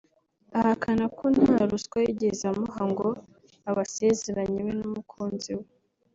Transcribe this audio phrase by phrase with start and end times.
[0.59, 3.07] Ahakana ko nta ruswa yigeze amuha ngo
[3.69, 5.65] abasezeranye we n’umukunzi we